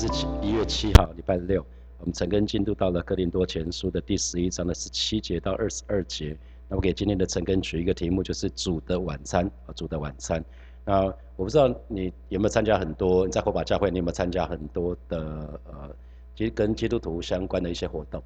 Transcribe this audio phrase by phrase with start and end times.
[0.00, 1.62] 是一月七号，礼拜六，
[1.98, 6.34] 我们陈根进度到了哥林多前书的第十一章的十七节到二十二节。
[6.68, 10.42] 那我给今天的陈根取一个题目，就是主的晚餐啊，主的晚餐。
[10.86, 11.04] 那
[11.36, 15.94] 我不知道你有没有参加很多，你在火把教会，你有没有参加很多的呃，
[16.34, 18.22] 其实跟基督徒相关的一些活动，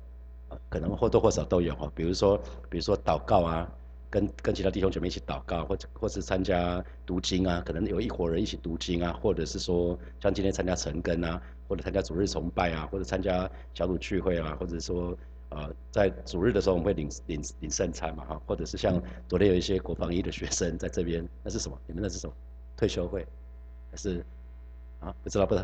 [0.69, 1.91] 可能或多或少都有哈。
[1.93, 2.39] 比如说，
[2.71, 3.69] 比如说祷告啊。
[4.11, 11.43] 跟跟其他弟兄姐妹一起祷告，或者或是参加读经啊，可能有一伙人一起读经啊，或者是说像今天参加晨更啊，
[11.75, 21.77] 或者参加主日崇拜啊，或者参加小组聚会啊，或者说呃在主日的时候我们会领领领圣餐嘛哈，或者是像昨天有一些国防医的学生在这边，那是什么？
[21.89, 22.33] 你们那是什么？
[22.77, 23.27] 退休会
[23.91, 24.25] 还是
[25.01, 25.13] 啊？
[25.25, 25.61] 不知道不知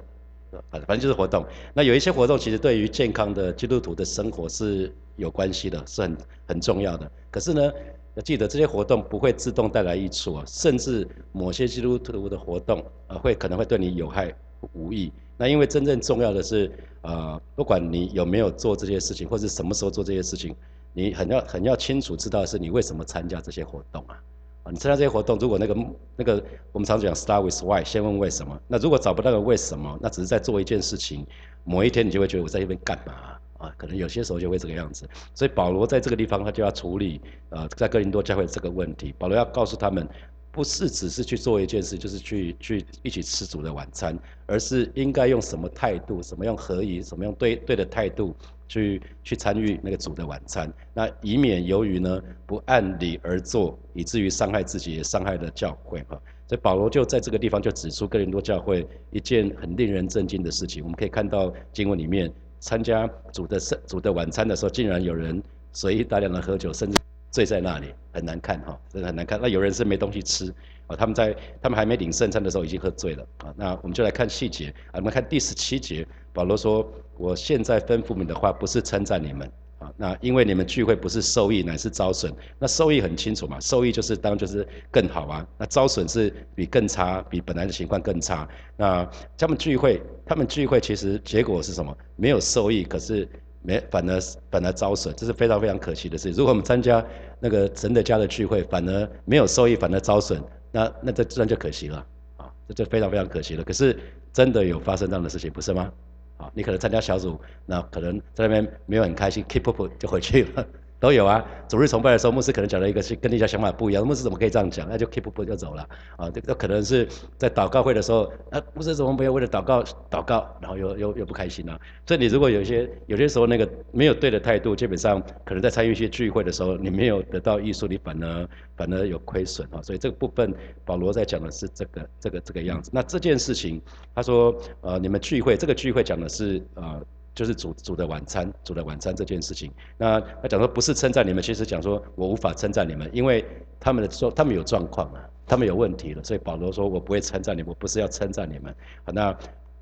[0.50, 1.46] 道，反反正就是活动。
[1.72, 6.18] 那有一些活动其实对于健康的基督徒的生活是有关系的，是很
[6.48, 7.08] 很重要的。
[7.30, 7.72] 可是呢？
[8.16, 14.34] 要记得这些活动不会自动带来益处啊，甚至某些基督徒的活动啊，会可能会对你有害
[14.72, 15.12] 无益。
[15.40, 20.54] 那因为真正重要的是，呃，不管你有没有做这些事情，或者什么时候做这些事情，
[20.92, 24.22] 你很要很要清楚知道是你为什么参加这些活动啊。
[24.64, 25.74] 啊，你参加这些活动，如果那个
[26.14, 28.60] 那个我们常讲 start with why，先问为什么。
[28.68, 31.26] 那如果找不到个为什么，那只是在做一件事情，
[31.64, 33.14] 某一天你就会觉得我在这边干嘛？
[33.56, 39.14] 啊，可能有些时候就会这个样子，所以保罗在这个地方他就要处理，呃，在哥林多教会这个问题。
[39.18, 40.06] 保罗要告诉他们，
[40.52, 44.18] 不是只是去做一件事，就是去去一起吃主的晚餐，
[44.50, 48.34] 而是应该用什么态度，什么样合宜，什么样对对的态度
[48.68, 50.72] 去去参与那个主的晚餐。
[50.92, 56.20] 那以免由于呢不按理而做，以至于伤害自己，也伤害了教会哈。
[56.48, 60.82] 所以保罗就在这个地方就指出哥林多教会一件很令人震惊的事情。
[60.82, 62.30] 我们可以看到经文里面。
[62.62, 66.98] 参加主的圣主的晚餐的时候，竟然有人随意大量的喝酒，甚至
[67.30, 69.40] 醉在那里，很难看哈，真的很难看。
[69.40, 70.52] 那有人是没东西吃
[70.90, 73.54] 啊，他们在他们还没领圣餐的时候已经喝醉了啊。
[73.56, 82.30] 那我们就来看细节啊，我们看第十七节，保罗说：“我现在吩咐你的话，不是称赞你们。”啊，那因为你们聚会不是受益，乃是招损。
[82.58, 85.46] 那受益很清楚嘛，受益就是当就是更好啊。
[85.56, 88.46] 那招损是比更差，比本来的情况更差。
[88.76, 89.08] 那
[89.38, 91.96] 他们聚会，他们聚会其实结果是什么？
[92.16, 93.26] 没有受益，可是
[93.62, 96.36] 没反而反而招损，这是非常非常可惜的事情。
[96.36, 97.02] 如果我们参加
[97.38, 100.38] 那个神的家的聚会，反而没有受益，反而招损，
[100.72, 103.64] 那那这自然就可惜了啊，这就非常非常可惜了。
[103.64, 103.98] 可是
[104.32, 105.92] 真的有发生这样的事情，不是吗？
[106.36, 110.66] 啊，你可能参加小组，那可能在那边没有很开心，keep up 就回去了。
[111.00, 114.86] 都有啊，主日崇拜的时候，牧师可能讲了一个是跟你家想法不一样，牧师怎么可以这样讲？
[114.86, 116.30] 那就 keep 不就走了啊？
[116.30, 121.80] 这个可能是在祷告会的时候，啊，牧师怎么没有为了祷告祷告，然后又又又不开心啊？
[122.06, 129.80] 所以你如果有些有些时候那个没有对的态度，基本上可能在参与一些聚会的时候，你没有得到艺术，你反而反而有亏损啊。
[129.80, 132.90] 所以这个部分保罗在讲的是这个这个这个样子。
[132.92, 133.80] 那这件事情，
[134.14, 137.02] 他说呃，你们聚会这个聚会讲的是呃。
[137.34, 139.72] 就是煮煮的晚餐，煮的晚餐这件事情。
[139.96, 143.44] 那他讲说不是称赞你们，其实讲说我无法称赞你们，因为
[143.78, 148.74] 他们的状他们有状况啊，他们有问题了，所以保罗说我不会称赞你们，我不是要称赞你们。
[149.04, 149.36] 好，那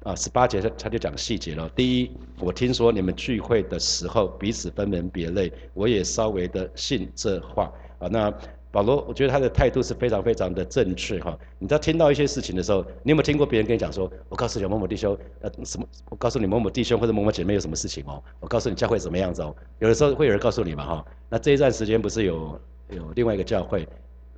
[0.05, 1.69] 啊十八节他他就讲细节了。
[1.71, 8.09] 第一，我听说你们聚会的时候彼此分门别类，我也稍微的信这话啊。
[8.09, 8.33] 那
[8.71, 11.37] 保罗，我觉得他的态度是非常非常的正确哈。
[11.59, 15.87] 你在听到一些事情的时候，你有没有听过别人跟你讲说：“我告诉你某某弟兄，呃，什么？
[16.11, 18.23] 我告诉你某某弟兄或者某某姐妹有什么事情哦？
[18.41, 21.07] 我告诉你教会怎么样子哦？”有的时候会有人告诉你嘛哈。
[21.31, 23.89] 那这一段时间不是有有另外一个教会，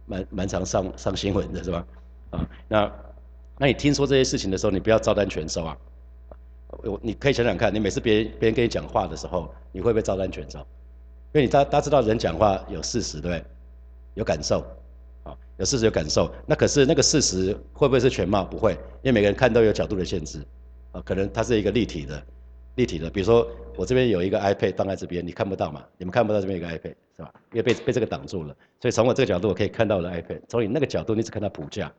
[0.07, 1.87] 蛮蛮常上上新闻的是吧？
[2.31, 2.93] 啊，那
[3.59, 5.77] 那你听说这些事情的时候，你不要照单全收啊。
[6.85, 10.61] 我你可以想想看，你每次别人别人跟你讲话的时候，你会不会照单全收？
[11.33, 13.45] 因为你大大家知道人讲话有事实，对不对？
[14.21, 14.63] 有感受，
[15.23, 18.45] 啊，有事实有感受，那可是那个事实会不会是全貌？
[18.45, 18.73] 不会，
[19.03, 20.45] 因为每个人看都有角度的限制，
[20.93, 22.23] 啊，可能它是一个立体的，
[22.75, 23.09] 立体的。
[23.09, 25.83] 比如说我这边有一个 iPad 放在这边，你看不到嘛？
[25.97, 27.33] 你们看不到这边一个 iPad 是吧？
[27.53, 31.91] 因为被被这个挡住了，所以从我这个角度我可以看到我的 iPad，从你那个角度你只看到谱架，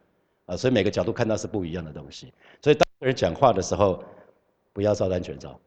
[0.46, 2.32] 啊，所以每个角度看到是不一样的东西。
[2.62, 4.04] 所以当人讲话的时候，
[4.74, 5.60] 不要照单全照，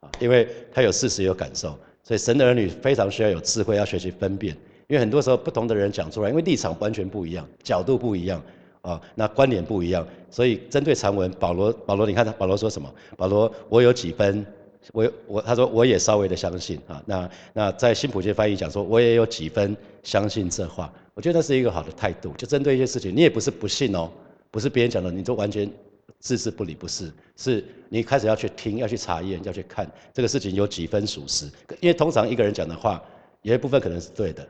[0.00, 4.54] 啊，因为他有事实有感受，所以神的儿女非常需要有智慧，要学习分辨。
[4.90, 8.42] 因为很多时候不同的人讲出来，因为立场完全不一样，角度不一样，
[8.82, 12.92] 啊，那观点不一样，所以针对长文，保罗，保罗，你看他，保罗说什么？
[13.16, 14.44] 保罗，我有几分，
[14.92, 24.10] 我我他说我也稍微的相信啊，那那在新普界翻译讲说，我也有几分相信这话，我觉得那是一个好的态度，就针对一些事情，你也不是不信哦，
[24.50, 25.70] 不是别人讲的你都完全
[26.18, 31.46] 置之不理，不是，是你开始要去听，要去查验，要去看这个事情有几分属实，
[31.78, 33.00] 因为通常一个人讲的话，
[33.42, 34.44] 有一部分可能是对的。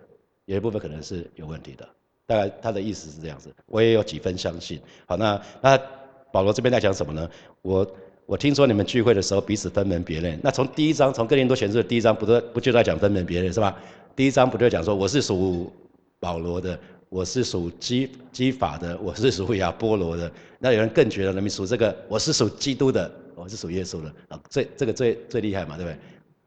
[0.50, 1.88] 有一部分可能是有问题的，
[2.26, 4.80] 大概他的意思是这样子，我也有几分相信。
[5.06, 5.80] 好，那那
[6.32, 7.30] 保罗这边在讲什么呢？
[7.62, 7.86] 我
[8.26, 10.36] 我听说你们聚会的时候彼此分门别类。
[10.42, 13.76] 那从第一章，从哥林多前书的第一章，不都不就在讲分门别类是吧？
[14.16, 15.72] 第一章不就讲说我是属
[16.18, 16.76] 保罗的，
[17.10, 20.28] 我是属基基法的，我是属亚波罗的。
[20.58, 25.96] 那有人更觉得，你属这个，我是属基督的，我是属耶稣的啊，最这个最最厉害嘛，对不对？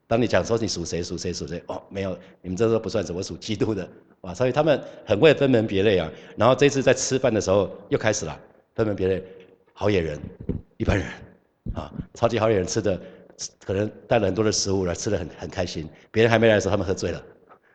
[0.06, 3.88] 当你讲说你属谁属谁属谁，哦，没有，你们这都不算什么，属基督的，
[4.20, 6.10] 哇，所以他们很会分门别类啊。
[6.36, 8.38] 然后这次在吃饭的时候又开始了
[8.74, 9.22] 分门别类，
[9.72, 10.18] 好野人，
[10.76, 11.06] 一般人。
[11.74, 13.00] 啊，超级好野人吃的，
[13.64, 15.88] 可能带了很多的食物来，吃的很很开心。
[16.12, 17.20] 别人还没来的时候，他们喝醉了。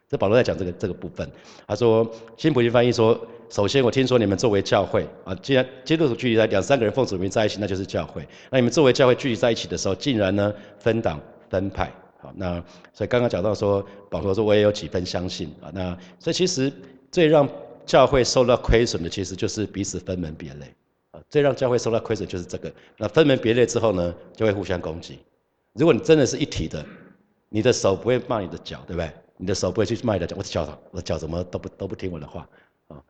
[0.07, 1.27] 这保罗在讲这个这个部分。
[1.67, 8.25] 他说，新普京翻译说，首先我听说你们作为教会啊，既然基督徒聚集在两三个人奉主名在一起，那就是教会。
[8.51, 11.91] 那你们作为教会聚集在一起的时候，竟然呢分党分派。
[12.21, 12.63] 好，那
[12.93, 15.71] 所以刚刚讲到说，保罗说我也有几分相信啊。
[15.73, 16.71] 那所以其实
[17.11, 17.47] 最让
[17.85, 20.73] 教会受到亏损的，其实就是彼此分门别类。
[21.11, 22.71] 啊，最让教会受到亏损就是这个。
[22.97, 25.19] 那分门别类之后呢，就会互相攻击。
[25.73, 26.85] 如果你真的是一体的，
[27.47, 29.09] 你的手不会骂你的脚，对不对？
[29.37, 32.47] 你的手不会去骂你的脚，我的脚，我的脚怎么都不都不听我的话
[32.89, 33.01] 啊？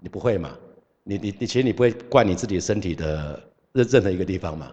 [0.00, 0.58] 你不会嘛？
[1.04, 3.40] 你你你其实你不会怪你自己身体的
[3.72, 4.72] 任任何一个地方嘛？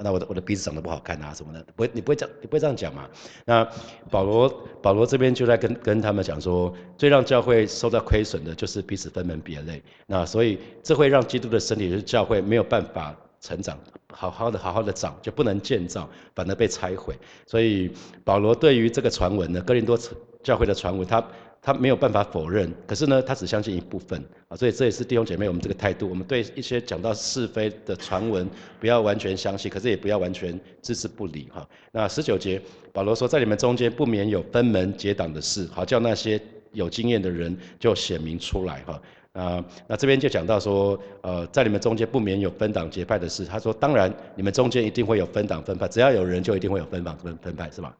[0.00, 3.08] 那我的我的鼻子长得不好看啊什么的，不会你不会这样你不会这样讲嘛？
[3.44, 3.68] 那
[4.10, 4.48] 保罗
[4.80, 9.82] 保罗这边就在跟跟他们讲说，最让教会受到亏损的就是彼此分门别类。
[10.06, 13.78] 那所以这会让基督的身体是教会没有办法成长，
[14.12, 17.14] 好好的好好的长就不能建造，反而被拆毁。
[17.46, 17.90] 所以
[18.24, 19.98] 保罗对于这个传闻呢，哥林多
[20.42, 21.24] 教会的传闻，他。
[21.60, 28.48] 他没有办法否认，可是呢，他只相信一部分啊，所以这也是弟兄姐妹我们这个态度，我们对一些讲到是非的传闻，
[28.80, 31.68] 不要完全相信，可是也不要完全置之不理哈。
[31.92, 32.60] 那十九节，
[32.92, 36.40] 保罗说，在你们中间不免有分门结党的事，好叫那些
[36.72, 39.02] 有经验的人就显明出来哈。
[39.32, 47.94] 啊，那这边就讲到说，呃，在你们中间不免有分党结派的事，他说，当然你们中间一定会有分党分派，只要有人就一定会有分党分分派，是吧？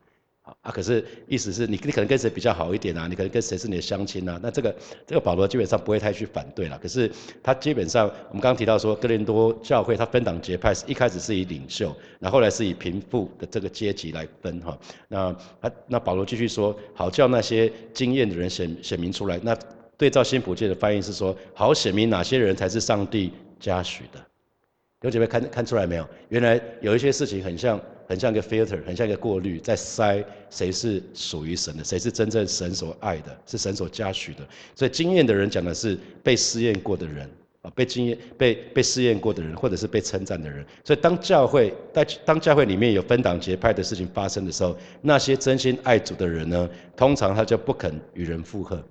[0.60, 3.06] 啊，可是意思是你你可能跟谁比较好一点啊？
[3.08, 4.38] 你可能跟谁是你的乡亲啊？
[4.42, 4.74] 那这个
[5.06, 6.78] 这个保罗基本上不会太去反对了。
[6.78, 7.10] 可是
[7.42, 14.78] 他基本上，我们刚刚提到说，哥林多教会他分党结派，是一开始是以领袖，那后来是以贫富的这个阶级来分哈。
[15.08, 19.38] 那他那保罗继续说，好叫那些经验的人显显明出来。
[19.42, 19.56] 那
[19.96, 24.20] 对照新普界的翻译是说，好显明哪些人才是上帝嘉许的。
[25.02, 26.08] 有姐妹看看出来没有？
[26.28, 27.80] 原来有一些事情很像。
[28.08, 34.46] 很像一个 filter，很像一个过滤，在筛谁是属于神的，谁是真正神所爱的，是神所嘉许的。
[34.74, 37.28] 所以经验的人讲的是被试验过的人
[37.62, 40.64] 啊，被经验被被试验过的人，或者是被称赞的人。
[40.84, 48.82] 所以当教会在当教会里面有分党结派的事情发生的时候，那些真心爱主的人呢，通常他就不肯与人附和。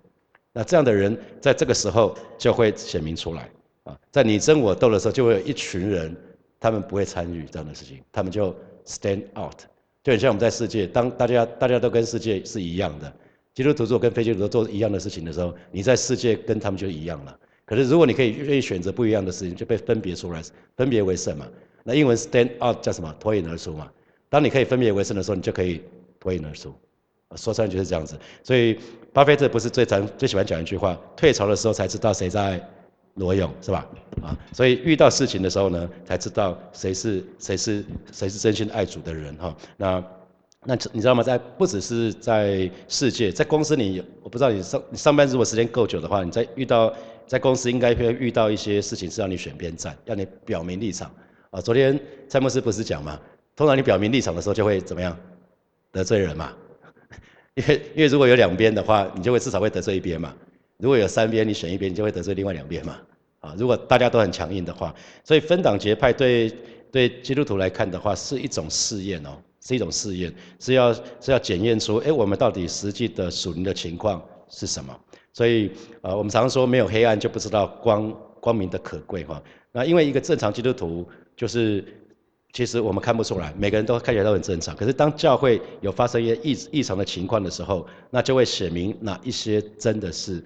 [0.54, 3.50] 那这样的人在这个时候就会显明出来
[3.84, 6.16] 啊，在你争我斗的时候，就会有一群人，
[6.60, 8.56] 他们不会参与这样的事情，他们就。
[8.90, 9.64] Stand out，
[10.08, 13.12] 就很像我们在世界，当大家大家都跟世界是一样的，
[13.54, 17.40] 基督徒做跟非基督徒做一样的事情的时候，你在世界跟他们就一样了。
[17.66, 20.42] 可是如果你可以愿意选择不一样的事情，就被分别出来，
[20.78, 21.46] 分别为圣嘛。
[21.84, 23.14] 那英文 stand out 叫什么？
[23.20, 23.92] 脱颖而出嘛。
[24.30, 25.82] 当你可以分别为圣的时候，你就可以
[26.22, 26.74] 脱颖而出。
[27.36, 28.18] 说穿就是这样子。
[28.44, 28.80] 所以
[29.12, 32.66] 巴菲特不是最常最喜欢讲一句话：退潮的时候才知道谁在。
[33.18, 33.86] 挪用是吧？
[34.22, 39.56] 啊，所以遇到事情的时候呢，才知道谁是谁是谁是真心爱主的人哈。
[39.76, 40.04] 那
[40.64, 41.24] 那你知道吗？
[41.24, 46.94] 在不只是在世界，在公司里，我不知道你上你上班如果时间够久的话，你在遇到
[47.26, 51.12] 在公司应该会遇到一些事情是让你选边站，让你表明立场
[51.52, 51.60] 啊。
[51.60, 53.20] 昨天蔡牧师不是讲吗？
[53.56, 55.18] 通常你表明立场的时候就会怎么样？
[55.92, 56.54] 得罪人嘛。
[57.56, 60.34] 因为因为如果有两边的话，你就会至少会得罪一边嘛。
[60.78, 62.98] 如果有三边，你选一边，你就会得罪另外两边嘛。
[63.40, 64.94] 啊，如果大家都很强硬的话，
[65.24, 66.52] 所以分党结派对
[66.92, 69.30] 对基督徒来看的话，是一种试验哦，
[69.62, 75.00] 是一种试验，是要是要检验出，哎，我们到底实际的属灵的情况是什么？
[75.34, 79.42] 所以，呃，我们常说没有黑暗就不知道光光明的可贵哈。
[79.72, 81.86] 那因为一个正常基督徒，就是
[82.54, 84.76] 其实我们看不出来，每个人都看起来都很正常。
[84.76, 90.44] 可是当教会有发生一些异异常的情况的时候，那就会写明哪一些真的是。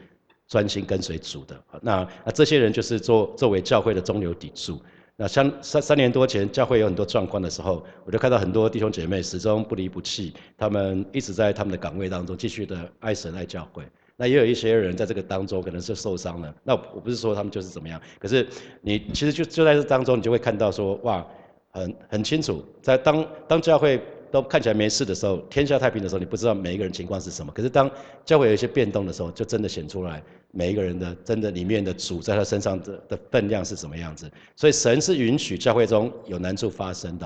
[0.52, 4.78] 专心跟随主的，那那这些人就是作作为教会的中流砥柱。
[5.16, 13.82] 那像三三年多前教会有很多状况的时候，我就看到很多弟兄姐妹始终不离不弃，他们一直在他们的岗位当中继续的爱神爱教会。
[14.18, 16.54] 那也有一些人在这个当中可能是受伤了。
[16.66, 18.46] 那我不是说他们就是怎么样，可是
[18.82, 21.26] 你其实就就在这当中，你就会看到说，哇，
[21.70, 24.02] 很很清楚，在当当教会。
[24.32, 27.52] 都看起来没事的时候，天下太平的时候，你不知道每一个人情况是什么。
[27.52, 27.92] 可是当
[28.24, 34.30] 教会有一些变动的时候，就真的显出来每一个人的真的里面的主在他身上的的分量是什么样子。
[34.56, 37.26] 所以神是允许教会中有难处发生的，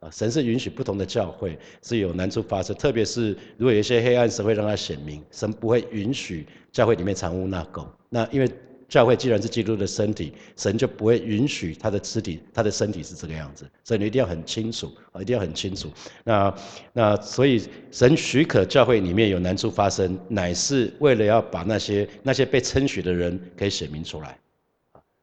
[0.00, 7.86] 啊，神是允许不同的教会是有难处发生，特别是如果有一些黑暗，神会让它显明，神不会允许教会里面藏污纳垢。
[8.08, 8.50] 那因为
[8.90, 15.88] 教会既然是基督的身体，神就不会允许他的肢体、他的身体是这个样子，所以你一定要很清楚啊，一定要很清楚。
[16.24, 16.54] 那
[16.92, 24.36] 那所以神许可教会里面有难处发生，乃是为了要把那些那些被称许的人可以显明出来。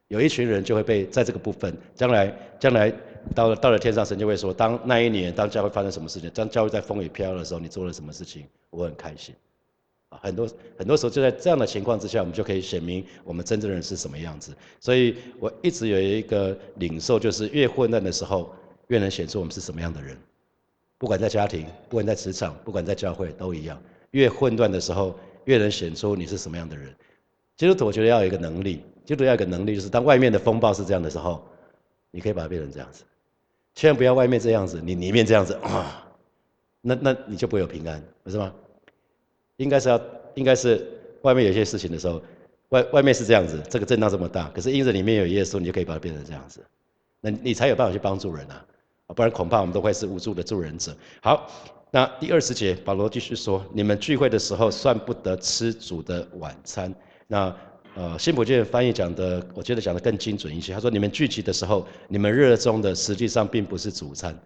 [0.08, 2.90] 有一群人就会被在这个部分，将来将来
[3.36, 9.36] 到了到了天上，神就会说：当那一年当教会发生什么事情，当教会在风雨飘的时候，你做了什么事情，我很开心。
[10.10, 14.56] 啊，很多很多时候就在这样的情况之下，我们就可以显明我们真正的人是什么样子。
[14.80, 18.56] 所以我一直有一个领受，就是越混乱的时候，
[18.88, 20.18] 越能显出我们是什么样的人。
[20.98, 23.82] 不管在家庭，不管在职场，不管在教会，都一样。
[24.12, 25.14] 越混乱的时候，
[25.46, 26.96] 越能显出你是什么样的人。
[27.56, 28.82] 基督徒我觉得要有一个能力。
[29.04, 31.46] 基督徒要一个能力，就是当外面的风暴是这样的时候，
[32.12, 33.04] 你可以把它变成这样子。
[33.76, 36.08] 千万不要外面这样子，你里面这样子啊，
[36.82, 38.54] 那那你就不会有平安，不是吗？
[39.58, 40.02] 应该是要，
[40.36, 40.88] 应该是
[41.22, 42.22] 外面有些事情的时候，
[42.70, 46.62] 外外面是这样子，这个震荡这么大，可是因着里面有耶稣，你就可以把它变成这样子，
[47.22, 48.66] 那你才有办法去帮助人啊，
[49.16, 50.96] 不然恐怕我们都会是无助的助人者。
[51.22, 51.50] 好，
[51.92, 56.94] 那第二十节，保罗继续说：你们聚会的时候，算不得吃主的晚餐。
[57.28, 57.56] 那
[57.96, 60.72] 呃，新普健翻译讲的，我觉得讲的更精准一些。
[60.72, 64.38] 他说：“你们聚集的时候，你们热衷的实际上并不是主餐，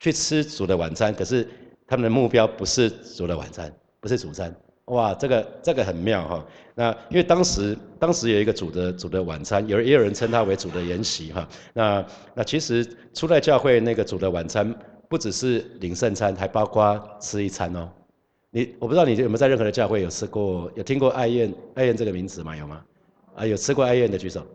[0.00, 1.14] 去吃主的晚餐。
[1.14, 1.46] 可是
[1.86, 3.72] 他们的目标不是主的晚餐，
[4.06, 4.54] 不是主餐。
[4.84, 6.46] 哇，这个这个很妙哈。
[6.76, 11.48] 那因为当时当时有一个主的主的晚餐，有也有人称它为主的筵席哈。
[11.74, 14.72] 那那其实初代教会那个主的晚餐，
[15.08, 17.88] 不只是领圣餐，还包括吃一餐哦。
[18.50, 22.56] 你我不知道你有没有在任何的教会有吃过，有听过爱宴爱宴这个名词吗？
[22.56, 22.80] 有吗？”
[23.34, 24.46] 啊，有吃过爱宴的举手。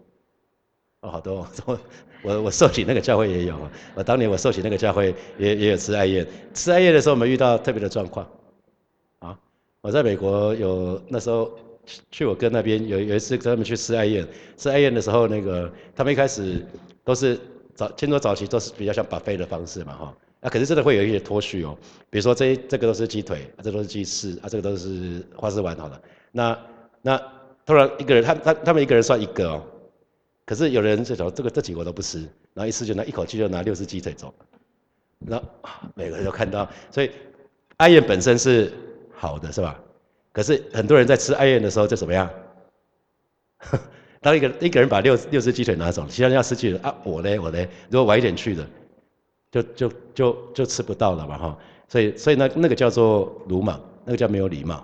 [1.01, 1.79] 哦，好多， 我
[2.23, 3.69] 我我受洗那个教会也有啊。
[3.95, 6.25] 我当年我受洗那个教会也也有吃哀宴。
[6.53, 8.25] 吃哀宴的时候，我们遇到特别的状况。
[9.81, 11.51] 我在美国有那时候
[12.11, 14.27] 去我哥那边有有一次跟他们去吃哀宴。
[14.55, 16.65] 吃哀宴的时候，那个他们一开始
[17.03, 17.39] 都是
[17.73, 20.17] 早，听说早期都是比较像 buffet 的方式嘛，哈。
[20.41, 21.77] 啊，可是真的会有一些脱序哦。
[22.09, 26.01] 比如说这这个都是鸡腿，啊，这都是鸡翅，啊，这个都是花枝丸，好了。
[26.31, 26.59] 那
[27.01, 27.21] 那。
[27.63, 29.63] 突然一个人，他他他们一个人算一个哦，
[30.47, 32.17] 可是有人就说这个这几个我都不吃，
[32.55, 34.33] 然后一次就拿一口气就拿六只鸡腿走，
[35.19, 35.41] 那
[35.93, 37.11] 每个人都看到，所以
[37.77, 38.73] 哀宴本身是
[39.21, 39.79] 好的是吧？
[40.33, 42.27] 可是很多人在吃哀宴的时候就怎么样？
[44.19, 48.67] 当一个一个人把六六只鸡腿拿走，其他人要失去了啊，我嘞我嘞，如果晚一点去的，
[49.51, 54.83] 就就就就吃不到了嘛哈，所以所以呢那个叫做鲁莽，那个叫没有礼貌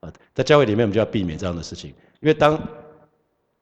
[0.00, 1.92] 啊，在教会里面我们就要避免这样的事情。
[2.20, 2.58] 因为当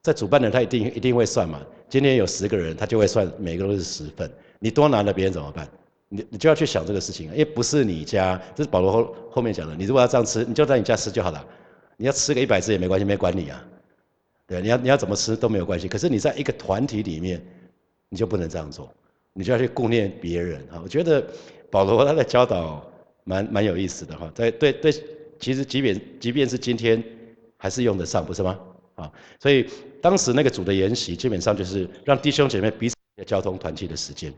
[0.01, 1.61] 在主办人，他一定一定会算嘛。
[1.89, 4.31] 今天有十个人，他就会算每个都是十份。
[4.61, 5.69] 你多拿了别人怎么办？
[6.15, 9.75] 你你就要去想这个事情，因为不是你家，这是保罗后后面讲的。
[9.75, 11.45] 你如果要这样吃，你就在你家吃就好了。
[11.97, 13.65] 你要吃个一百只也没关系，没管你啊。
[14.47, 15.89] 对，你要你要怎么吃都没有关系。
[15.89, 17.45] 可是你在一个团体里面，
[18.09, 18.93] 你就不能这样做，
[19.33, 20.81] 你就要去顾念别人啊。
[20.83, 21.25] 我觉得
[21.71, 22.85] 保罗他的教导
[23.25, 24.31] 蛮蛮有意思的哈。
[24.35, 24.93] 在对对，
[25.41, 27.03] 其实即便即便是今天。
[27.57, 28.59] 还是用得上，不是吗？
[28.95, 29.67] 啊，所以
[30.03, 34.31] 当时那个主的筵席，基本上就是让弟兄姐妹彼此交通团契的时间，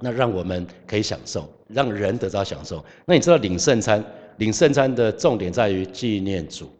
[0.00, 2.84] 那让我们可以享受，让人得到享受。
[3.04, 4.04] 那你知道领圣餐，
[4.38, 6.70] 领圣餐的重点在于纪念主，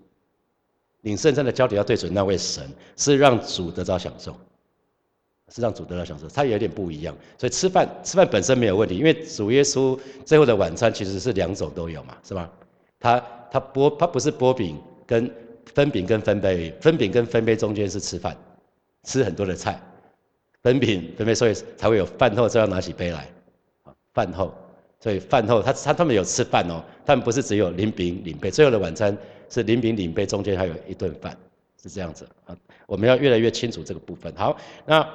[1.03, 2.65] 领圣餐的焦点要对准那位神，
[2.97, 4.35] 是让主得到享受，
[5.55, 7.17] 是让主得到享受，它有点不一样。
[7.39, 12.51] 所以吃饭，吃饭本身没有问题，因为主耶稣最后的晚餐其实是两种都有嘛，是吧？
[12.99, 15.31] 他他剥，他不是剥饼跟。
[15.73, 18.37] 分饼跟分杯，分饼跟分杯中间是吃饭，
[19.05, 19.81] 吃很多的菜，
[20.63, 23.29] 分饼分杯，所以才会有饭后就要拿起杯来，
[24.13, 24.55] 饭后，
[24.99, 29.17] 所以饭后他他他们有吃饭哦，他们不是只有领饼领杯，最后的晚餐
[29.49, 31.37] 是领饼领杯，中间还有一顿饭，
[31.83, 34.33] 是这样子啊，我们要越来越清楚这个部分。
[34.37, 35.07] 好，那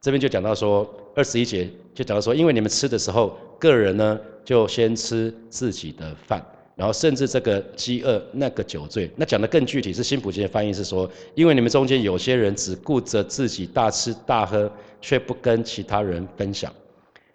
[0.00, 6.44] 这边就讲到说二十一节就讲到说，因为你们吃的时候，个人呢就先吃自己的饭。
[6.74, 16.72] 然后甚至这个饥饿，那个酒醉，那讲的更具体是新普京的翻译是说，因为你们中间有些人只顾着自己大吃大喝，却不跟其他人分享，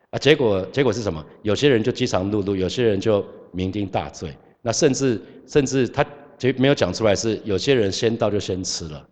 [0.10, 1.24] 啊，结果结果是什么？
[1.44, 3.22] 有些人就饥肠辘辘，有些人就
[3.54, 6.04] 酩酊大醉，那甚至甚至他
[6.38, 9.08] 就没有讲出来是有些人先到就先吃了，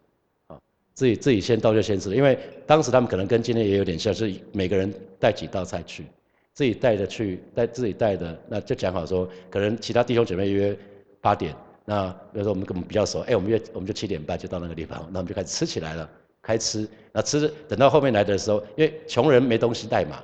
[0.48, 0.58] 啊，
[0.96, 6.04] 自己自己先到就先吃了，因为当时他们可能跟今天也有点像是每个人带几道菜去。
[6.56, 10.76] 自己带着去，带自己带的，那就讲好说，可能其他弟兄姐妹约
[11.20, 16.10] 八点，那比如说我们跟我们比较熟，哎，我们约我们就七点半就到那个地方，那我们就开始吃起来了，
[16.42, 20.24] 开吃，那吃等到后面来的时候，因为穷人没东西带嘛，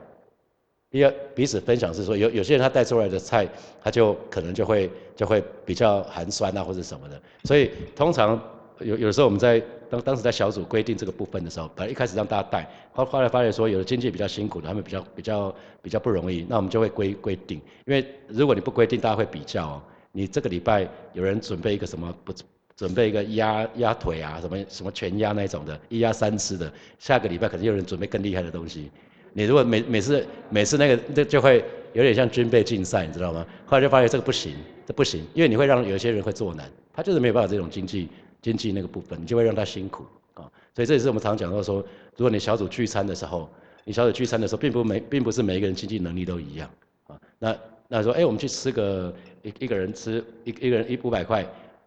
[0.90, 3.46] 第二，彼此分享是说，有有些人他带出来的菜，
[3.84, 7.22] 他就可能就会就会比较寒酸啊，或者什么的。
[7.44, 8.42] 所以通常
[8.80, 9.62] 有有时候我们在
[9.92, 17.60] 当当时在小组规定这个部分的时候，本来一开始让大家带，后后来发现说，有的经济比较辛苦的，他们比较比较比较不容易，那我们就会规规定。
[17.86, 19.82] 因为如果你不规定，大家会比较哦。
[20.14, 22.34] 你这个礼拜有人准备一个什么不
[22.76, 28.90] 准备一个压压腿啊，什么什么全压那种的，一压三次的，下个礼拜可能有人准备更厉害的东西。
[29.34, 33.46] 你如果每每次每次那个这就会有点像军备竞赛，你知道吗？
[33.66, 34.56] 后来就发现这个不行，
[34.86, 38.10] 这不行，因为你会让有些人会做难，他就是没有办法这种经济
[38.42, 40.50] 经济那个部分，你就会让他辛苦啊。
[40.74, 41.78] 所以这也是我们常讲到说，
[42.18, 43.50] 如果你小组聚餐的时候，
[43.84, 46.70] 你小组聚餐的时候，并不每并不是每一个人经济能力都一样
[47.08, 47.20] 啊。
[47.40, 47.58] 那
[47.88, 51.46] 那说，哎，我们去吃个一一个人吃一一个人一五百块，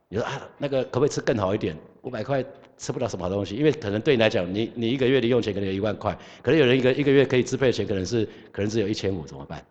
[0.09, 1.77] 你说啊，那个可不可以吃更好一点？
[2.03, 2.45] 五百块。
[2.77, 9.65] 吃不到什么东西，因为可能对你来讲，你你一个月的用钱可能有一万块，可能有人一个一个月可以支配的钱可能是可能只有一千五，怎么办？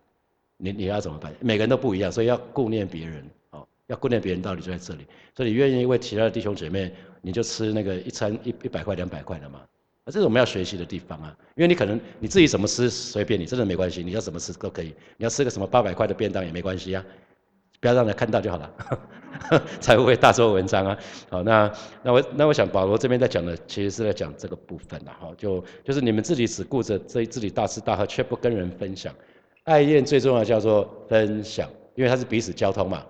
[0.56, 1.30] 你你要怎么办？
[1.38, 3.22] 每个人都不一样，所以要顾念别人，
[3.86, 5.06] 要顾念别人道理就在这里。
[5.36, 9.60] 所以你愿意为其他的弟兄姐妹，你就吃那个一餐一一百块两百块的嘛？
[10.04, 17.04] 啊，这是我们要学习的地方啊，因为你可能你自己怎么吃随便你，真的没关系，你要怎么吃都可以，你要吃个什么八百块的便当也没关系啊。
[17.80, 18.74] 不要让人看到就好了，
[19.78, 20.98] 才不会大做文章啊。
[21.28, 21.70] 好，那
[22.02, 29.14] 那我那我想保罗这边在讲的，其实是在讲这个部分的哈，就就是你们自己只顾着这自己大吃大喝，却不跟人分享。
[29.64, 33.04] 爱宴最重要叫做分享，因为它是彼此交通嘛。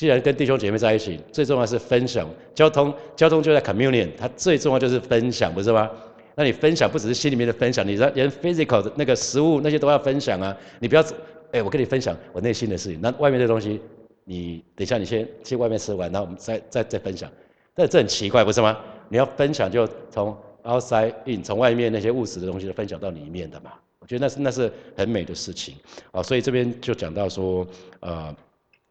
[0.00, 2.26] 既然跟弟兄姐妹在一起，最重要是分享。
[2.54, 5.90] 交通交通就在 communion，它最重要就是分享，不是吗？
[6.34, 10.56] 那你分享不只是心里面的分享，你连 physical 的那个食物那些都要分享啊。
[10.78, 11.04] 你不要，
[11.52, 13.78] 哎，我跟你分享我内心的事情，那外面的东西。
[14.24, 17.30] 你等一下，你先去外面吃完，然后我们再再再分享。
[17.74, 18.78] 但这很奇怪，不是吗？
[19.10, 23.72] 你要分享就从 outside in，从外面那些物质的东西分享到里面的嘛。
[23.98, 25.74] 我觉得那是那是很美的事情
[26.10, 26.22] 啊。
[26.22, 27.66] 所以这边就讲到说，
[28.00, 28.34] 呃，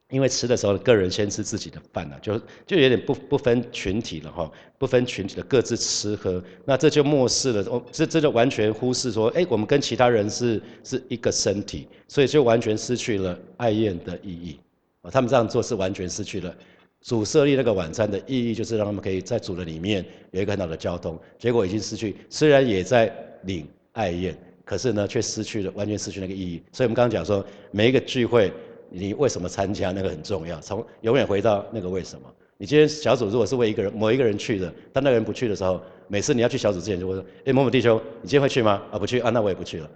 [0.10, 14.60] 因为吃的时候个人先吃自己的饭了，就就有点不不分群体了哈，不分群体的各自吃喝，那这就漠视了，哦，这这就完全忽视说，哎，我们跟其他人是是一个身体，所以就完全失去了爱宴的意义。
[15.02, 16.54] 啊，他们这样做是完全失去了
[17.02, 21.18] 主设立那个晚餐的意义，就是让他们可以在主的里面有一个很好的交通。
[21.38, 26.62] 结果已经失去，虽然也在领爱宴，可是呢，却失去了完全失去那个意义。
[26.74, 28.52] 所以我们刚刚讲说，每一个聚会，
[28.90, 32.28] 你为什么参加那个很重要，从永远回到那个为什么。
[32.58, 38.82] 你今天小组如果是为一个人某一个人去的，但那个人不去的时候，每次你要去小组之前就会说，哎，某某弟兄，你今天会去吗？
[38.92, 39.90] 啊，不去啊，那我也不去了，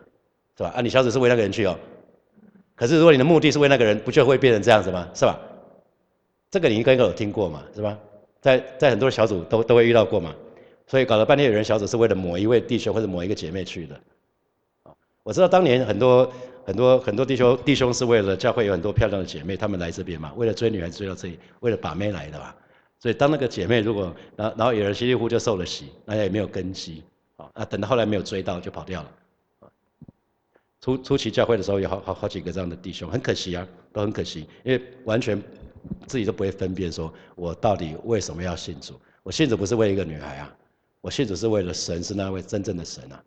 [0.56, 0.70] 是吧？
[0.70, 1.78] 啊，你小组是为那个人去哦。
[2.76, 5.10] 可是，如果你的目的是为那个人，不就会变成这样子吗？
[5.14, 5.40] 是吧？
[6.50, 7.98] 这个你应该有听过嘛，是吧？
[8.40, 10.34] 在在很多小组都都会遇到过嘛。
[10.88, 14.00] 所以搞了半天，有人小组是为了某一位弟兄或者某一个姐妹去的。
[15.24, 16.32] 我知道当年很多
[16.66, 22.54] 很多很多弟兄弟兄是为了教会有很多漂亮的姐妹，他们来这边嘛，为了追女孩追到这里，为了把妹来的嘛。
[23.00, 27.04] 所以当那个姐妹如果然后然后有人稀里糊涂就受了洗，那也没有根基
[27.36, 27.50] 啊。
[27.54, 29.12] 那等到后来没有追到，就跑掉了。
[30.80, 35.42] 初初期教会的时候有好好好几个这样的弟兄，很可惜啊，都很可惜，因为完全
[36.08, 38.94] 自己都不会分辨，说我到底为什么要信主？
[39.22, 40.56] 我信主不是为一个女孩啊，
[41.02, 43.24] 我信主是为了神，是那位真正的神啊！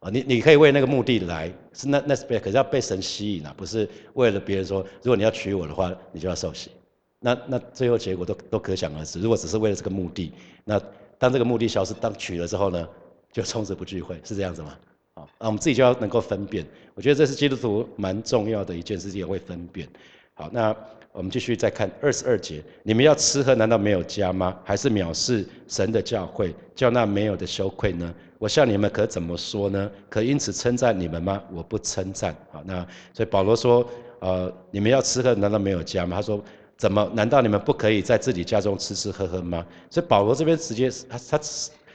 [0.00, 6.70] 啊，你你可以为那个目的来，是那那是被，可是要被神吸引啊，不是为了别人说，如果你要娶我的话，你就要受洗。
[7.18, 9.20] 那那最后结果都都可想而知。
[9.20, 10.32] 如果只是为了这个目的，
[10.64, 10.80] 那
[11.18, 12.88] 当这个目的消失，当娶了之后呢，
[13.30, 14.78] 就从此不聚会，是这样子吗？
[15.12, 19.86] 啊，那我们自己就要能够分辨，我觉得这是基督徒蛮重要的一件事情，也会分辨。
[20.32, 20.74] 好，那
[21.12, 24.58] 我们继续再看二十二节，你们要吃喝，难道没有家吗？
[24.64, 28.14] 还是藐视神的教会，叫那没有的羞愧呢？
[28.40, 29.90] 我向你们可怎么说呢？
[30.08, 31.42] 可因此称赞你们吗？
[31.52, 32.34] 我不称赞。
[32.50, 32.76] 好，那
[33.12, 33.86] 所以保罗说，
[34.20, 36.16] 呃，你们要吃喝，难道没有家吗？
[36.16, 36.42] 他说，
[36.78, 37.06] 怎么？
[37.12, 39.66] 难道你们不可以在自己家中吃吃喝喝吗？
[39.90, 41.40] 所以保罗这边直接他他。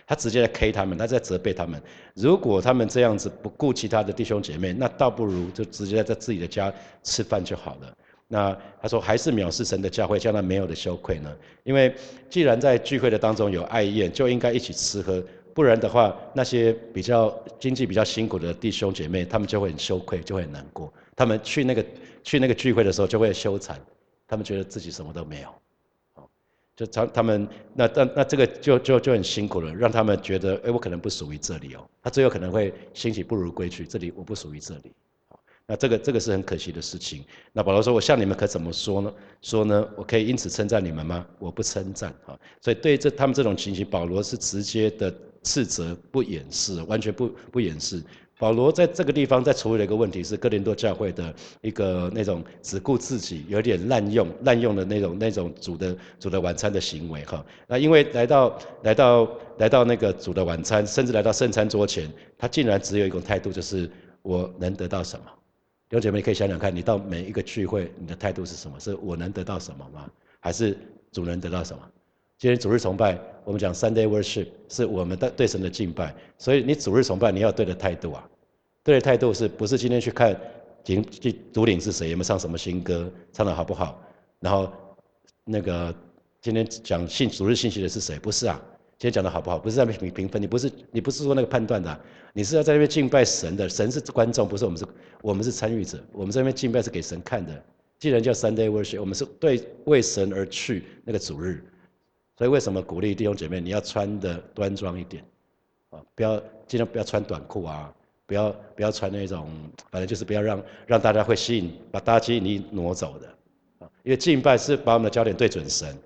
[0.07, 1.81] 他直接在 K 他们，他在责备他们。
[2.13, 7.91] 如果他们这样子不顾其他的弟兄姐妹，那倒不如就直接在自己的家吃饭就好了。
[8.27, 11.35] 那他说还是藐视神的教会，叫他没有的羞愧呢？
[11.63, 11.91] 因为
[12.29, 15.23] 既然在聚会的当中有爱宴，就应该一起吃喝，
[15.55, 20.93] 不然的话，那些比较经济比较辛苦的弟兄姐妹，他们就会很羞愧，就会很难过。
[21.15, 21.85] 他们去那个
[22.23, 23.77] 去那个聚会的时候，就会羞惭，
[24.27, 25.49] 他们觉得自己什么都没有。
[26.75, 31.87] 就他他们那那那这个就就就很辛苦了，让他们觉得，哎，我可能不属于这里哦。
[32.03, 34.91] 他最后可能会兴起不如归去，这里我不属于这里。
[35.65, 37.23] 那这个这个是很可惜的事情。
[37.53, 39.13] 那保罗说，我向你们可怎么说呢？
[39.41, 41.25] 说呢，我可以因此称赞你们吗？
[41.39, 42.37] 我不称赞啊。
[42.61, 45.09] 所以对这他们这种情形，保罗是直接的
[45.45, 48.03] 斥责，不掩饰，完全不不掩饰。
[48.37, 57.45] 保罗在这个地方在处理的一个问题是哥林多教会的一个那种只顾自己，有点滥用滥用的那种那种主的主的晚餐的行为哈。
[57.65, 63.89] 那因为来到来到来到那个主的晚餐，甚至来到圣餐桌前，他竟然只有一种态度，就是
[64.21, 65.25] 我能得到什么？
[65.87, 68.77] 弟兄姐妹，可以想想看，你到每一个聚会，你的态度是什么？
[68.79, 70.09] 是我能得到什么吗？
[70.41, 70.77] 还是
[71.11, 71.81] 主能得到什么？
[72.45, 76.13] 今天主日崇拜，我们讲 Sunday worship，是我们的对神的敬拜。
[76.37, 78.29] 所以你主日崇拜，你要对的态度啊，
[78.83, 80.39] 对的态度是不是今天去看，
[80.83, 83.99] 今去主领是谁，有没有唱什么新歌，唱的好不好？
[84.39, 84.71] 然后
[85.43, 85.91] 那个
[86.39, 88.19] 今天讲信主日信息的是谁？
[88.19, 88.61] 不是啊，
[88.99, 89.57] 今天讲的好不好？
[89.57, 91.99] 不是在评评分，你不是你不是说那个判断的，
[92.31, 94.85] 你是要在那边敬拜神的，神是观众，不是我们是，
[95.23, 97.51] 我们是参与者，我们在那边敬拜是给神看的。
[97.97, 101.59] 既然叫 Sunday worship，我们是对为神而去那个主日。
[102.37, 105.23] 所以为什么鼓励弟兄姐妹，你要穿的端庄一点，
[105.89, 107.93] 啊，不要尽量不要穿短裤啊，
[108.25, 109.49] 不要不要穿那种，
[109.89, 113.27] 反正就是不要让让大家会吸引，把大家吸引力挪走的，
[113.79, 115.97] 啊，因为敬拜是把我们的焦点对准神，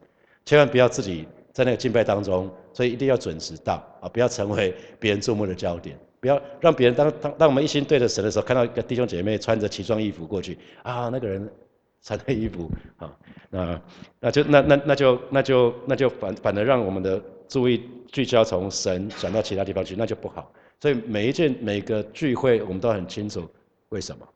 [0.45, 11.49] 千万不要自己在那个敬拜当中，所以一定要准时到，啊，不要成为别人注目的焦点，不要让别人当当当我们一心对着神的时候，看到一个弟兄姐妹穿着奇装异服过去，啊，那个人。
[12.01, 13.17] 穿的衣服，啊，
[13.49, 13.81] 那
[14.19, 20.51] 那就那那那就那就那就反反而让我们的注意聚焦从神转到其他地方去，那就不好。
[20.79, 23.45] 所以每一件每个聚会，我们都很清楚
[23.89, 24.27] 为什么，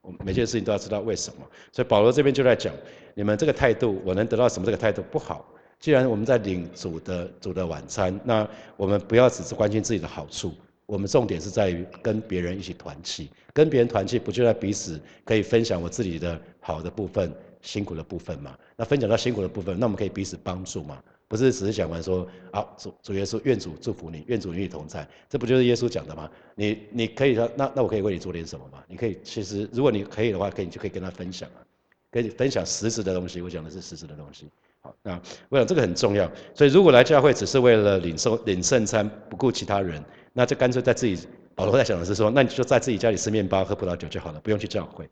[0.00, 1.46] 我每件事情都要知道为什么。
[1.72, 2.74] 所以保罗这边就在讲，
[3.14, 4.66] 你们这个态度，我能得到什么？
[4.66, 5.48] 这个态度不好。
[5.78, 10.52] 既然我们在领主的主的晚餐，那我们不要只是关心自己的好处。
[10.86, 18.56] 我们重点是在于跟别人一起团契，跟别人团契不就在彼此可以分享我自己的好的部分、辛苦的部分嘛？
[18.76, 21.02] 那分享到辛苦的部分，那我们可以彼此帮助嘛？
[21.26, 26.30] 不是只是讲完说，好主主耶稣愿主祝福你，愿主与你同在，这不就是耶稣讲的吗？
[26.54, 28.84] 你你可以说，那那我可以为你做点什么吗？
[28.86, 31.64] 你可以其实如果你可以的话，可以就可以跟他分享啊，
[32.12, 33.40] 可以分享实质的东西。
[33.40, 34.46] 我讲的是实质的东西。
[34.82, 35.18] 好，那
[35.48, 36.30] 我想这个很重要。
[36.54, 40.04] 所以如果来教会只是为了领受领圣餐，不顾其他人。
[40.36, 45.08] 那就干脆在自己，保罗在想的是说，那你就在自己家里吃面包、喝葡萄酒就好了，不用去教会。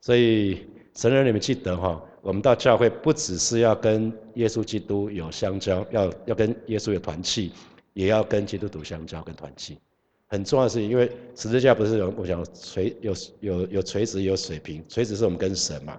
[0.00, 7.52] 所以神人你们记得哈，我们到教会不只是要跟耶稣基督有相交，要要跟耶稣有团契，
[7.92, 9.78] 也要跟基督徒相交、跟团契。
[10.26, 15.98] 很重要的是，因为十字架不是有我讲垂有有有垂直有水平，垂直是我们跟神嘛，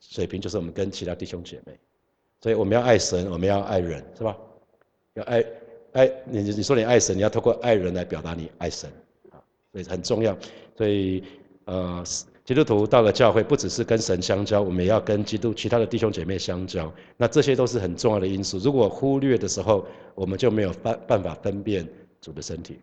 [0.00, 1.76] 水平就是我们跟其他弟兄姐妹。
[2.40, 4.36] 所以我们要爱神，我们要爱人，是吧？
[5.14, 5.44] 要爱。
[5.96, 8.90] 爱你，你说你爱神，你要透过爱人来表达你爱神，
[9.30, 9.40] 啊，
[9.72, 10.36] 所以很重要。
[10.76, 11.24] 所以，
[11.64, 12.04] 呃，
[12.44, 16.92] 基督徒到了教会，不只是跟神相交，我们也要跟基督其他的弟兄姐妹相交。
[17.16, 18.58] 那这些都是很重要的因素。
[18.58, 21.88] 如果忽略的时候，我们就没有办办法分辨
[22.20, 22.78] 主的身体。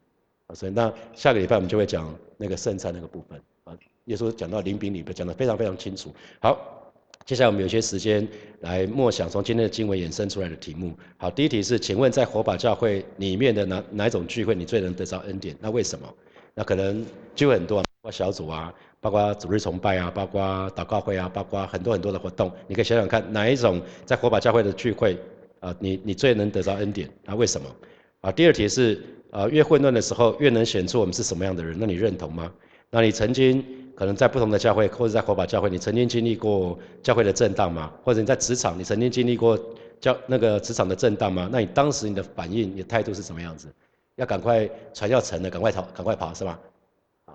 [0.47, 3.39] 啊，所以那下个礼拜我们就会讲那个圣餐那个部分。
[3.65, 6.11] 啊，耶稣讲到灵饼里边讲的非常非常清楚。
[6.39, 6.79] 好。
[7.25, 8.27] 接下来我们有些时间
[8.59, 10.93] 来默想从今天的经文衍生出来的题目。
[11.15, 15.55] 好，第一题是，请问在火把教会里面的哪哪一种聚会你最能得到恩典？
[15.61, 16.13] 那为什么？
[16.53, 22.51] 那可能聚会很多，包括小组啊，包括主日崇拜啊，包括祷告会啊，包括很多很多的活动。
[22.67, 25.17] 你可以想想看，哪一种在火把教会的聚会
[25.61, 27.09] 啊，你你最能得到恩典？
[27.23, 27.73] 那为什么？
[28.19, 31.77] 啊，第二题是，啊，越混乱的时候越能显出我们是什么样的人？
[31.79, 32.51] 那你认同吗？
[32.89, 33.63] 那你曾经？
[34.03, 37.89] 可能在不同的教会，或者在火把教会，你曾经经历过教会的震荡吗？
[38.03, 39.57] 或者你在职场，你曾经经历过
[40.01, 41.47] 教那个职场的震荡吗？
[41.49, 43.69] 那你当时你的反应、你的态度是什么样子？
[44.17, 46.59] 要赶快船要沉了，赶快逃，赶快跑是吧？
[47.27, 47.33] 啊，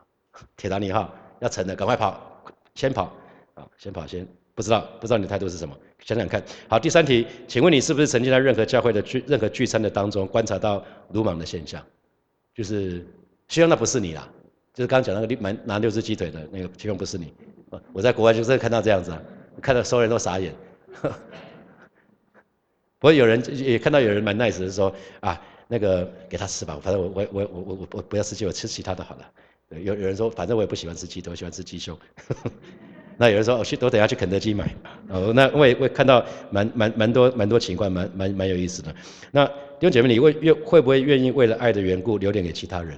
[0.59, 2.21] 铁达尼号要沉了，赶快跑，
[2.75, 3.05] 先跑
[3.55, 5.75] 啊，先跑先，不知道不知道你的态度是什么？
[6.05, 6.45] 想想看。
[6.69, 11.83] 好，第三题，请问你是不是曾经在任何教会的聚任何聚餐的当中观察到鲁莽的现象？
[12.55, 13.07] 就是
[13.49, 14.29] 希望那不是你啦。
[14.79, 17.33] 就是刚刚讲那个六拿六只鸡腿的那个，其中不是你。
[17.93, 19.21] 我在国外就是看到这样子啊，
[19.61, 20.55] 看到所有人都傻眼。
[23.01, 29.29] 不过有人也看到有人蛮 nice 的说啊，那个给他吃吧，反正我我我我我我不要吃鸡，我吃其他的好了。
[29.71, 31.99] 有有人说反正我也不喜欢吃鸡腿，我喜欢吃鸡胸。
[33.19, 34.73] 那有人说我去，我等下去肯德基买。
[35.09, 38.95] 哦，那我也会看到蛮蛮蛮多蛮多情况，蛮蛮蛮有意思的。
[39.33, 42.97] 那弟兄姐妹，你会愿会不会愿意为了爱的缘故留点给其他人？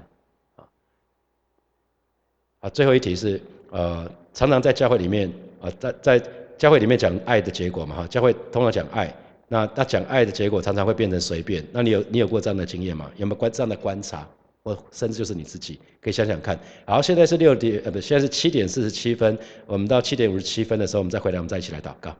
[2.60, 6.22] 啊，最后一题是，呃，常常在教会里面，啊，在在
[6.58, 9.14] 教会里面讲爱的结果嘛，哈，教会通常讲爱，
[9.48, 13.10] 那他讲爱的结果常常会变成随便，那你有你有过这样的经验吗？
[13.16, 14.28] 有没有观这样的观察，
[14.62, 16.58] 或甚至就是你自己，可以想想看。
[16.84, 22.14] 好，现在是六点，呃，不，现在是七点四十七分，我们到七点五十七分的时候，我们再回来，我们再一起来祷告。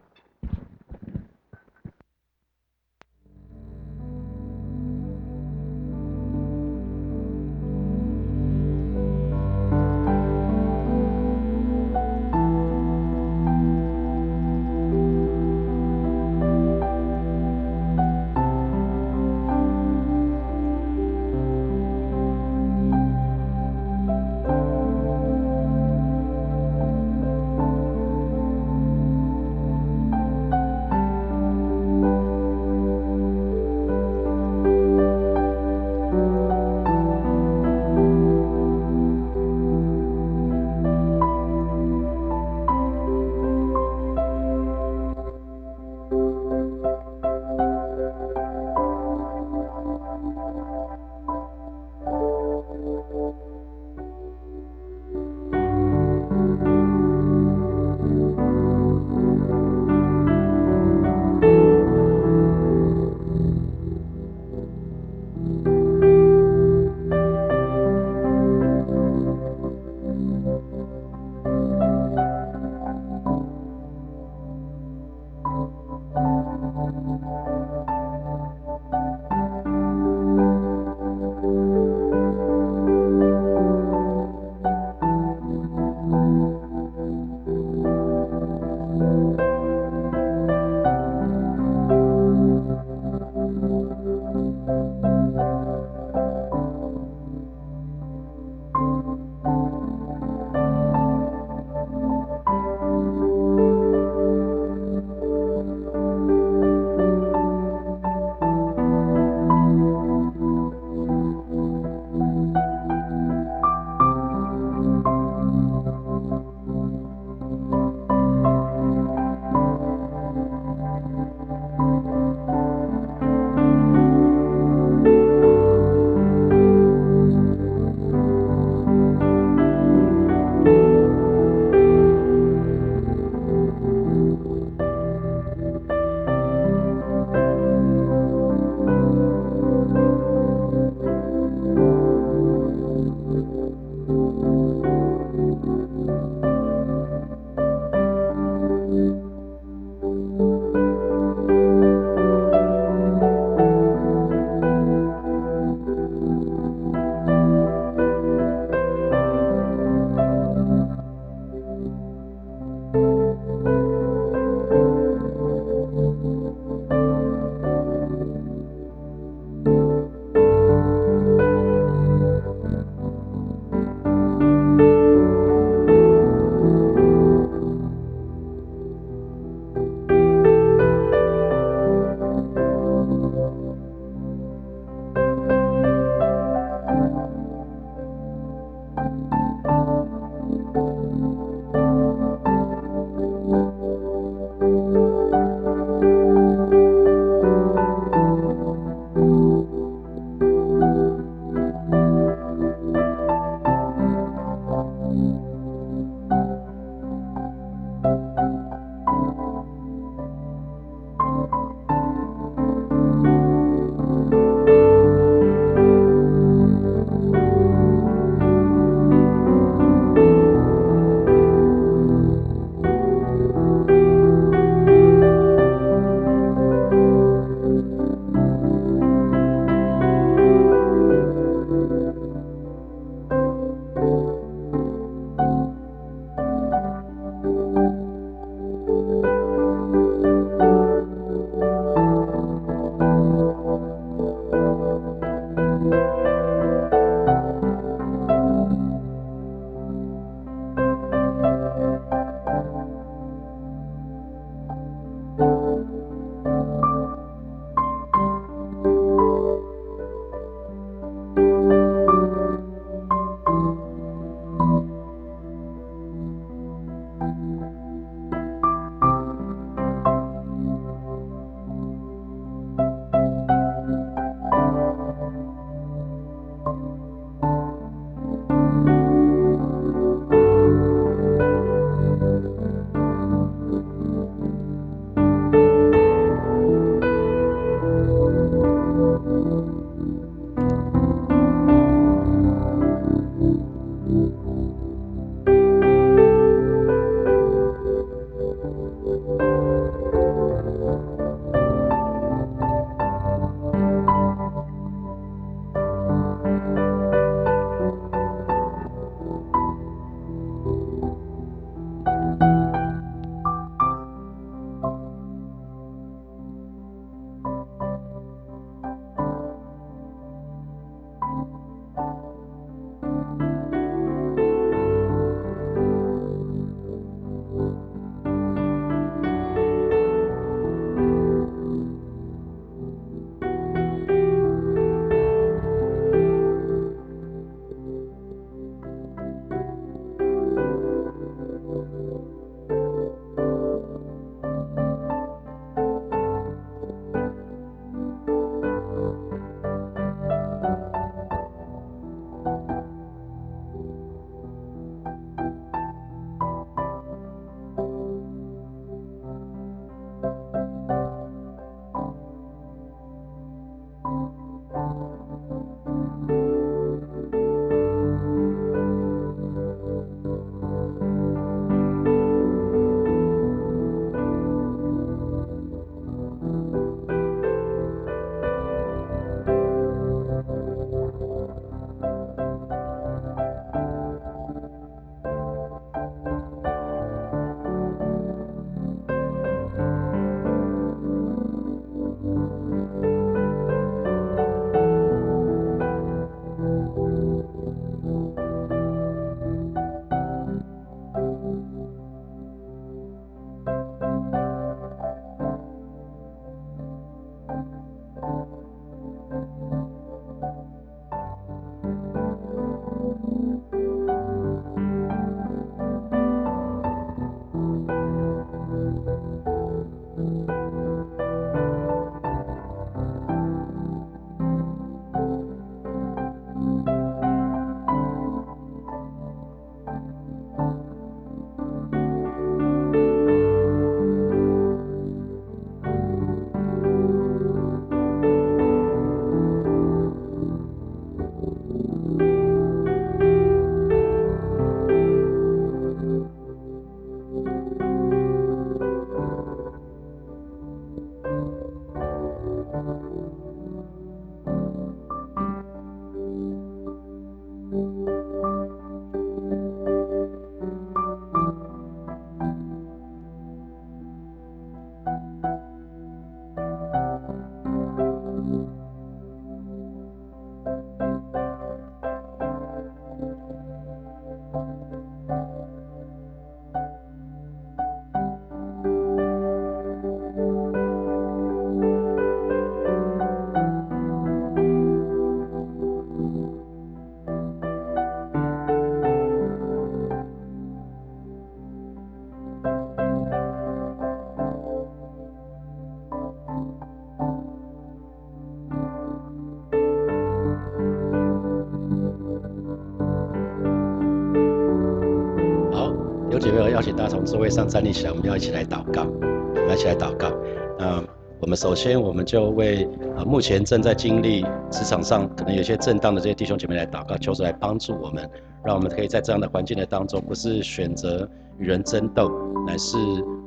[506.81, 510.33] 邀请大家从座位上站立起来，我们要一起来祷告，我们一起来祷告。
[510.79, 511.05] 那
[511.39, 512.89] 我们首先，我们就为
[513.19, 514.41] 啊目前正在经历
[514.71, 518.27] 职场上可能有些震荡的这些弟兄姐妹来祷告，求主来帮助我们，
[518.65, 522.31] 让我们可以在这样的环境的当中，不是选择与人争斗，
[522.67, 522.97] 乃是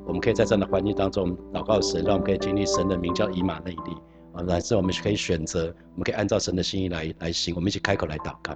[0.06, 3.98] 我们可以在这样的环境当中祷告神，让我们可以经历神的名叫以马内利
[4.34, 8.54] 啊，乃至我们可以选择，我们可以按照神的心意来来行，我们一起开口来祷告。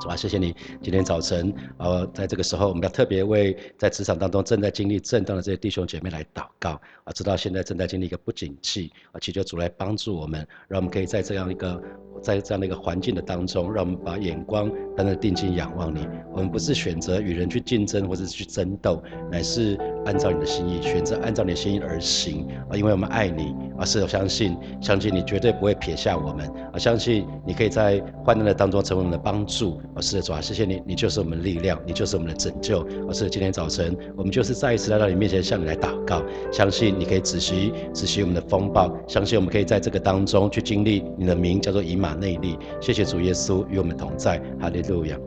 [0.00, 11.82] 主啊，谢谢你今天早晨，呃，在这个时候，我们要特别为在职场当中正在经历震荡的这些弟兄姐妹来祷告啊，知道现在正在经历一个不景气啊，祈求主来帮助我们，让我们可以在这样一个
[12.22, 16.06] 在这样的一个环境的当中，让我们把眼光单单定睛仰望你。
[16.32, 29.80] 我们不是选择与人去竞争或者是去争斗，乃是按照你的心意，选择按照你的心意而行啊，因为我们爱你啊，是有相信，相信你绝对不会撇下我们啊，相信你可以在患难的当中成为我们的帮助。
[29.94, 32.80] 哦，是的，主啊，谢谢你，你就是我们的力量，你就是我们的拯救。
[33.06, 36.22] 哦，是的，今天早晨我们就是再一次来到你面前，向你来祷告，
[36.52, 42.58] 相信你可以仔细仔细我们的风暴，相信我们可以在这个当中去经历你的名叫做以马内利。
[42.80, 45.18] 谢谢主耶稣与我们同在，哈利路亚。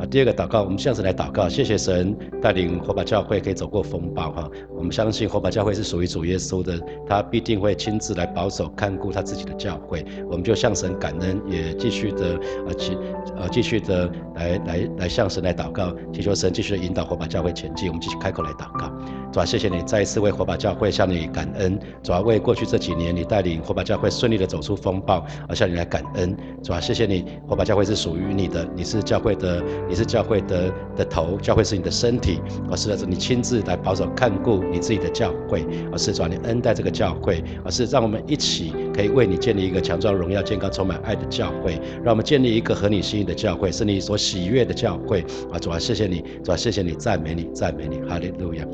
[0.00, 4.50] 啊，第二个祷告，我们向神来祷告，谢谢神带领火把教会可以走过风暴哈。
[4.74, 10.02] 我们相信火把教会是属于主耶稣的，他必定会亲自来保守看顾他自己的教会。
[10.30, 12.96] 我们就向神感恩，也继续的呃继
[13.36, 17.88] 呃继续的来来来向神来祷告，祈求神继续引导火把教会前进。
[17.88, 18.90] 我们继续开口来祷告。
[19.30, 21.78] 主啊，谢谢你再一次为火把教会向你感恩。
[22.02, 26.34] 主啊，为过去这几年你带领火把教会顺利的走出风暴，而向你来感恩。
[26.62, 32.40] 主啊，谢谢你，火把教会是属于你的，你是教会的，你是教会的的头，教会是你的身体。
[32.70, 45.22] 而是的，你亲自来保守看顾你自己的教会，而是主啊，你恩待这个教会，而是让我们一起可以为你建立一个强壮、荣耀、健康、充满爱的教会，让我们建立一个合你心意的教会，是你所喜悦的教会。
[45.50, 48.64] 啊，主啊，谢谢你，主啊，谢谢你，赞美你，赞美你，哈利路亚。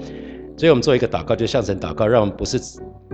[0.58, 2.58] 所以，我们做一个祷告，就向神祷告，让我们不是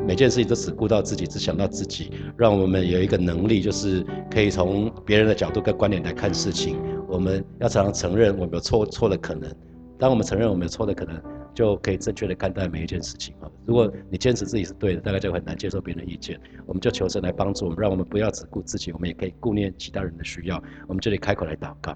[0.07, 6.76] 每件事情都只顾到自己，只想到自己，让我们有一个能力，就是可以从别人的角度跟观点来看事情。
[7.12, 9.54] 我们要常常承认我们有错错的可能。
[9.98, 11.20] 当我们承认我们有错的可能，
[11.54, 13.50] 就可以正确的看待每一件事情啊。
[13.66, 16.40] 如果你坚持自己是对的，大概就很难接受别人的意见。
[16.66, 20.56] 我们就求神来帮助我们，让我们不要只顾自己，我们也可以顾念其他人的需要。
[20.88, 21.94] 我们这里开口来祷告。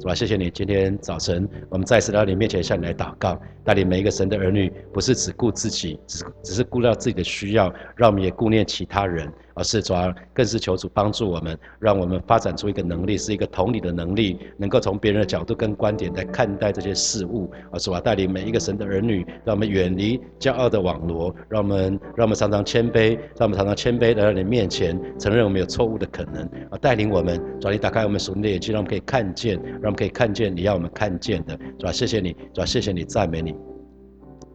[0.00, 0.14] 是吧？
[0.14, 9.30] 谢谢你，今天早晨我们再次到你面前，向你来祷告，带领每一个神的儿女，不是只顾自己，只只是顾到自己的需要，让我们也顾念其他人。
[9.54, 17.50] 而是主啊更是求主帮助我们，让我们发展出一个能力，是一个同理的能力，能够从别人的角度跟观点来看待这些事物。
[17.70, 26.42] 而是我带领每一个神的儿女，让我们远离骄傲的网罗，让我们让我们常常谦卑，让我们常常谦卑来到你面前，承认我们有错误的可能。
[26.70, 31.56] 啊，带领我们，主啊你打开我们属灵的眼睛，让我们可以看见，让我们可以看见你要我们看见的。
[31.78, 33.54] 主要谢谢你，主要谢谢你，赞美你。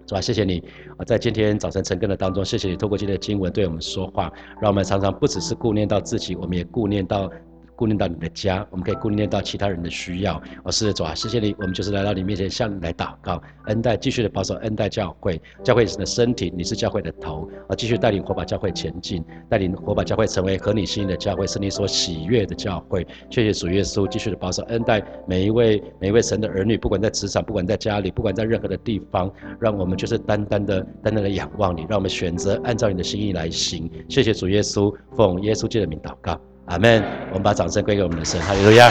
[0.07, 0.21] 主啊？
[0.21, 0.63] 谢谢你
[0.97, 4.31] 啊，在今天早晨晨更的当中，谢谢你透过今天的经文对我们说话，
[4.61, 7.29] 让我们常常不只是顾念到自己，我们也顾念到。
[7.75, 10.41] 顾念到你的家，我们可以顾念到其他人的需要。
[10.63, 23.05] 我是主啊，谢谢你，我们就是来到你面前向你来祷告，恩待继续的保守，恩待教会，教会是的身体，你是教会的头，啊，继续带领火把教会前进，带领火把教会成为合你心意的教会，是你所喜悦的教会。
[23.29, 33.89] 谢谢主耶稣，继续的保守，恩待每一位每一位神的儿女，不管在职场，不管在家里，不管在任何的地方，让我们就是单单的单单的仰望你，让我们选择按照你的心意来行。
[34.07, 36.39] 谢谢主耶稣，奉耶稣基督的名祷告。
[36.65, 37.03] 阿门！
[37.29, 38.89] 我们把掌声归给我们的神，哈利路亚！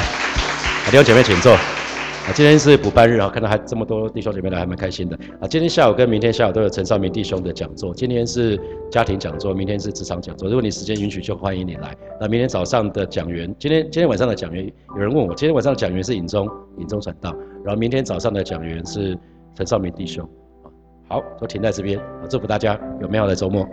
[0.87, 1.53] 弟兄姐妹，请坐。
[1.53, 5.19] 啊，今天是补班日啊，看到还这么多弟兄姐妹来，还蛮开心的。
[5.41, 7.93] 啊，今天下午跟明天下午都有陈少明弟兄的讲座。
[7.93, 8.59] 今天是
[8.91, 10.49] 家庭讲座，明天是职场讲座。
[10.49, 11.95] 如果你时间允许，就欢迎你来。
[12.21, 16.49] 那明天早上的讲员，今天今天晚上的讲员，有人问我，今天晚上的讲员是尹中
[16.79, 19.19] 尹中传道，然后明天早上的讲员是
[19.57, 20.27] 陈少明弟兄。
[21.09, 22.01] 好，都停在这边。
[22.31, 23.69] 祝福大家有美好的周末。